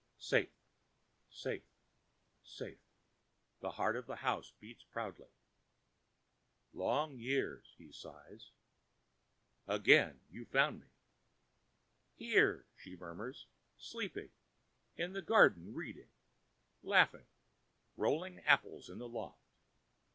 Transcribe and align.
"Safe, 0.17 0.49
safe, 1.29 1.61
safe," 2.43 2.79
the 3.59 3.73
heart 3.73 3.95
of 3.95 4.07
the 4.07 4.15
house 4.15 4.51
beats 4.59 4.83
proudly. 4.83 5.29
"Long 6.73 7.19
years—" 7.19 7.75
he 7.77 7.91
sighs. 7.91 8.49
"Again 9.67 10.21
you 10.31 10.45
found 10.45 10.79
me." 10.79 10.87
"Here," 12.15 12.65
she 12.75 12.95
murmurs, 12.95 13.45
"sleeping; 13.77 14.31
in 14.95 15.13
the 15.13 15.21
garden 15.21 15.71
reading; 15.75 16.09
laughing, 16.81 17.27
rolling 17.95 18.39
apples 18.39 18.89
in 18.89 18.97
the 18.97 19.07
loft. 19.07 19.37